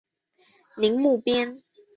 [0.77, 1.61] 宁木边。